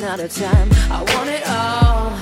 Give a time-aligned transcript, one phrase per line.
[0.00, 0.68] running out of time.
[0.90, 2.12] I want it all.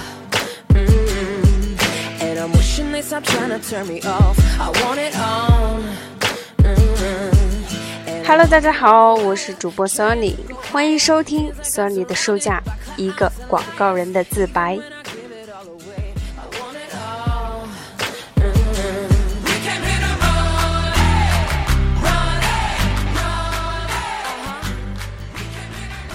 [0.71, 2.23] Mm-hmm.
[2.23, 4.39] And I'm wishing they stop trying to turn me off.
[4.61, 5.81] I want it all.
[6.59, 8.25] Mm-hmm.
[8.25, 10.37] Hello，大家好，我是主播 Sony，
[10.71, 12.63] 欢迎收听 Sony 的售价，
[12.97, 14.79] 一个广告人的自白。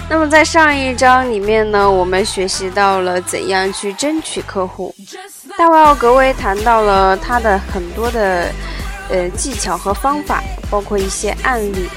[0.08, 4.94] 那么在上一章里面呢，我们学习到了怎样去争取客户。
[5.58, 8.52] 大卫奥格威谈到了他的很多的
[9.08, 11.88] 呃技巧和方法，包括一些案例。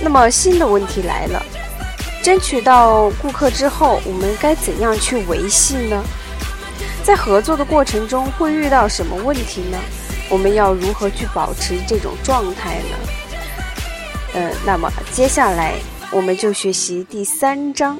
[0.00, 1.42] 那么新的问题来了，
[2.22, 6.02] 争取到顾客之后，我们该怎样去维系呢？
[7.04, 9.78] 在合作的过程中会遇到什么问题呢？
[10.30, 12.96] 我们要如何去保持这种状态呢？
[14.34, 15.74] 呃，那么接下来。
[16.14, 17.98] 我们就学习第三章，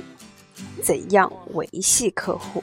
[0.82, 2.62] 怎样维系客户。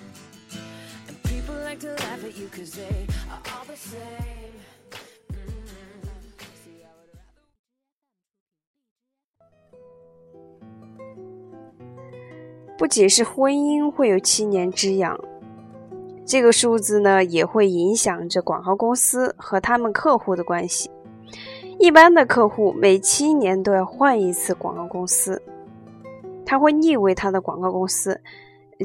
[12.78, 15.20] 不仅是婚姻会有七年之痒，
[16.26, 20.92] 这个数字呢也会影响着广告公司和他们客户的关系。
[21.80, 25.42] 一般的客户每七年都要换一次广告公司，
[26.46, 28.20] 他会腻味他的广告公司，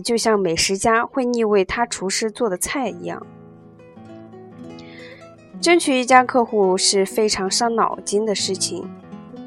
[0.05, 3.27] 就像美食家会腻味他厨师做的菜一样。
[5.61, 8.89] 争取一家客户是非常伤脑筋的事情，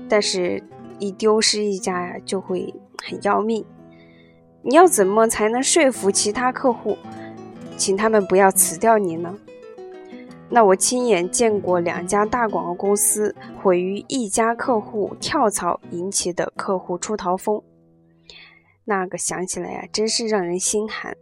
[0.09, 0.61] 但是
[0.99, 3.65] 一丢失一家，就会很要命。
[4.61, 6.97] 你要怎么才能说服其他客户，
[7.77, 9.33] 请他们不要辞掉你呢？
[10.49, 17.61] 那我亲眼见过两家大广告公司毁于一家客户跳槽引起的客户出逃风，
[18.85, 21.15] 那个想起来呀，真是让人心寒。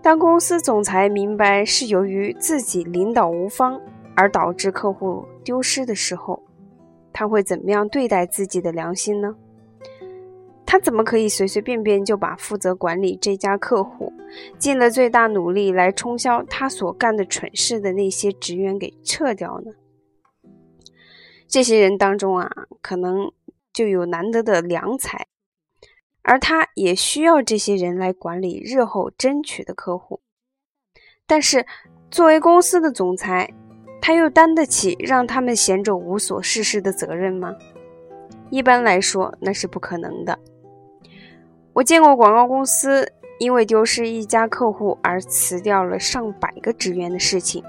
[0.00, 3.80] 当公司总裁明白是由于自己领导无方
[4.14, 6.40] 而导致客户丢失的时候，
[7.12, 9.34] 他会怎么样对待自己的良心呢？
[10.70, 14.12] 他怎么可以随随便便就把负责管理这家客户、
[14.58, 19.72] 尽了最大努力来冲销他所干的蠢事的那些职员给撤掉呢？
[21.48, 22.50] 这些人当中啊，
[22.82, 23.32] 可能
[23.72, 25.28] 就有难得的良才，
[26.20, 30.20] 而他也需要这些人来管理日后争取的客户。
[31.26, 31.64] 但是，
[32.10, 33.54] 作为公司的总裁，
[34.02, 37.56] 他又担得起让他们闲着无所事事的责任吗？
[38.50, 40.38] 一般来说，那是不可能的。
[41.78, 47.62] 我见过广告公司因为丢失一家客户而辞掉了上百个职员的事情。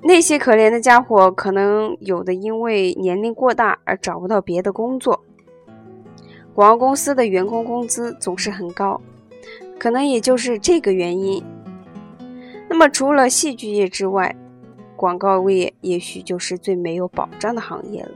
[0.00, 5.22] 那些可怜的家伙，可能有的因为年龄过大而找不到别的工作。
[6.54, 8.98] 广告公司的员工工资总是很高，
[9.78, 11.44] 可能也就是这个原因。
[12.70, 14.34] 那么，除了戏剧业之外，
[14.96, 18.12] 广告业也许就是最没有保障的行业了。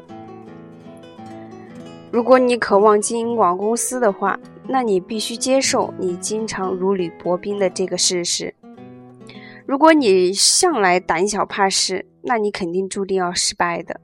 [2.11, 8.55] 如果你渴望经营广告公司的话，那你必须接受你经常如履薄冰的这个事实。
[9.67, 14.01] 如果你向来胆小怕事，那你肯定注定要失败的。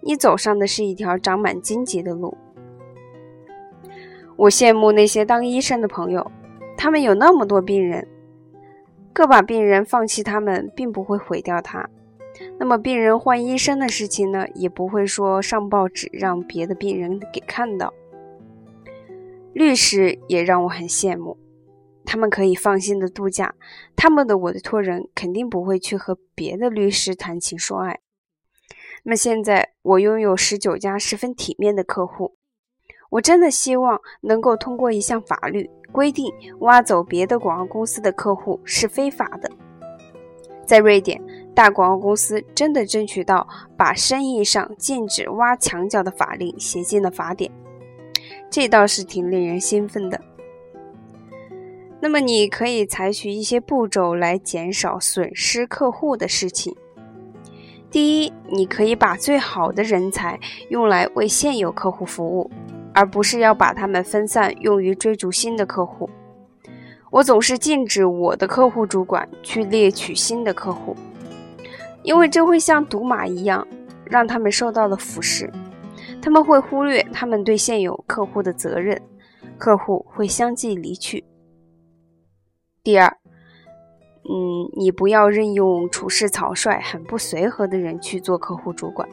[0.00, 2.36] 你走上的是一条长满荆棘的路。
[4.36, 6.30] 我羡慕那些当医生的朋友，
[6.76, 8.06] 他们有那么多病人，
[9.12, 11.88] 个把病人放弃，他们并不会毁掉他。
[12.56, 17.92] 那么病人换医生的事情呢，也不会说上报纸让别的病人给看到。
[19.58, 21.36] 律师也让我很羡慕，
[22.04, 23.56] 他们可以放心的度假，
[23.96, 27.98] 他们的委托人肯定不会去和别的律师谈情说爱。
[29.02, 32.36] 那么现在我拥有十九家十分体面的客户，
[33.10, 39.50] 我真的希望能够通过一项法律规定，挖走别的广告公司的客户是非法的。
[40.64, 41.20] 在瑞典，
[41.52, 47.50] 大广告公司真的争取到把生意上禁止挖墙角的法令写进了法典。
[48.50, 50.20] 这倒是挺令人兴奋的。
[52.00, 56.74] 那么，你可以采取一些步骤来减少损失客户的事情。
[57.90, 62.50] 第一，你可以把最好的人才用来为现有客户服务，
[62.94, 66.08] 而不是要把他们分散用于追逐新的客户。
[67.10, 70.94] 我总是禁止我的客户主管去猎取新的客户，
[72.02, 73.66] 因为这会像赌马一样，
[74.04, 75.50] 让他们受到了腐蚀。
[76.20, 79.00] 他们会忽略他们对现有客户的责任，
[79.56, 81.24] 客户会相继离去。
[82.82, 83.16] 第二，
[84.24, 89.08] 嗯，你不要任用处事草率、很不随和的人去做客户主管。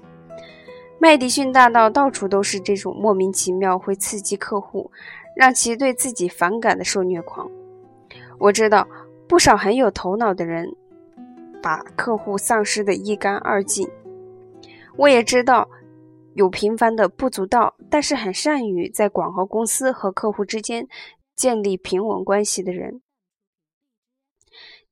[0.99, 4.89] 麦迪逊大道到处都是这种莫名其妙会刺激客户，
[5.35, 7.49] 让其对自己反感的受虐狂。
[8.39, 8.87] 我知道
[9.27, 10.73] 不少很有头脑的人
[11.61, 13.87] 把客户丧失的一干二净。
[14.97, 15.69] 我也知道
[16.35, 20.85] 有平凡的不足道，但是很善于在广告公司和客户之间
[21.33, 23.01] 建立平稳关系的人。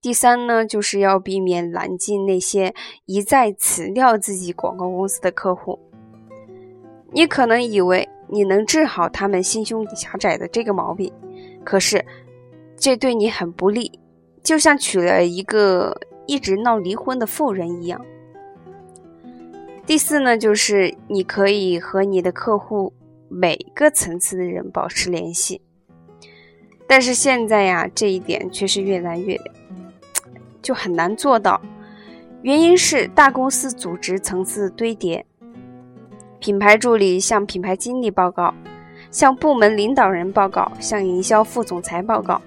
[0.02, 2.74] 第三呢，就是要避免揽进那些
[3.06, 5.78] 一再辞掉自己广告公司的客户。
[7.12, 11.14] 你可能以为你能治好他们心胸狭窄的这个毛病，
[11.66, 12.06] 可是
[12.78, 14.00] 这对你很不利，
[14.42, 18.04] 就像娶了一个一直闹离婚的妇人一样。
[19.86, 22.94] 第四呢，就是你可以和你的客户
[23.28, 25.62] 每个层次的人保持联系，
[26.88, 29.40] 但是现在呀，这一点却是越来越。
[30.62, 31.62] 就很难做到，
[32.42, 35.26] 原因是大公司组织层次堆叠，
[36.40, 38.54] 品牌助理向品牌经理报告，
[39.12, 42.42] 向部门领导人报告，向营销副总裁报告，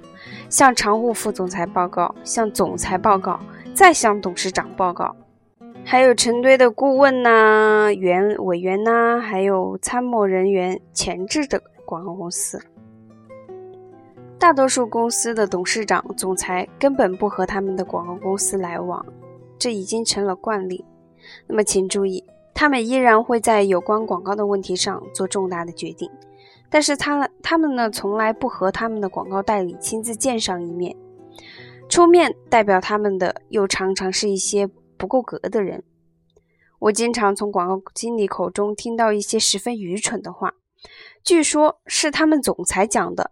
[0.48, 3.38] 向常务副总裁报告，向总裁报告，
[3.74, 5.14] 再向董事长报告，
[5.88, 12.60] 还有成堆的顾问呐、员委员呐，还有参谋人员前置的广告公司。
[14.36, 19.06] 大多数公司的董事长、总裁根本不和他们的广告公司来往，
[19.60, 20.84] 这已经成了惯例。
[21.46, 26.10] 那么，请注意，他们依然会在有关广告的问题上做重大的决定，
[26.68, 30.96] 但是他他们呢，从来不和他们的广告代理亲自见上一面。
[31.88, 35.82] 出面代表他们的，又常常是一些不够格的人。
[36.78, 40.54] 我经常从广告经理口中听到一些十分愚蠢的话，
[41.24, 43.30] 据说是他们总裁讲的。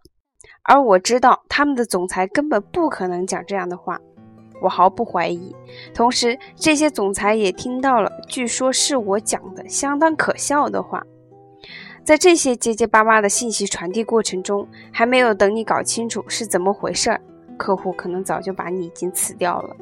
[0.63, 4.01] 而我知道他们的总裁根本不可能讲这样的话，
[4.63, 5.55] 我毫不怀疑。
[5.93, 11.05] 同时，这些总裁也听到了，据说是我讲的相当可笑的话。
[12.03, 17.21] 在这些结结巴巴的信息传递过程中，还没有等你搞清楚是怎么回事儿，
[17.59, 19.77] 客户可能早就把你已经辞掉了。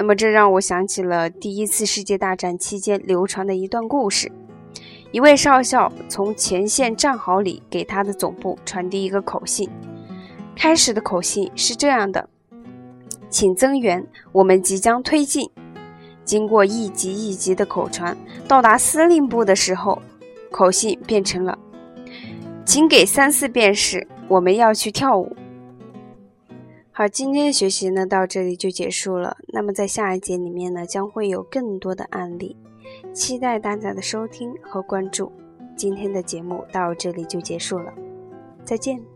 [0.00, 4.32] 那么，这让我想起了第一次世界大战期间流传的一段故事。
[5.12, 9.68] 一位少校从前线战壕里给他的总部传递一个口信。
[10.56, 12.30] 开始的口信是这样的
[13.28, 14.02] ：“请增援，
[14.32, 15.50] 我们即将推进。”
[16.24, 18.16] 经过一级一级的口传，
[18.48, 20.00] 到达司令部的时候，
[20.50, 21.58] 口信变成了
[22.64, 25.36] ：“请给三四便士，我们要去跳舞。”
[26.92, 29.36] 好，今天的学习呢到这里就结束了。
[29.48, 32.56] 那么在下一节里面呢，将会有更多的案例。
[33.14, 35.32] 期待大家的收听和关注，
[35.76, 37.94] 今天的节目到这里就结束了，
[38.64, 39.09] 再见。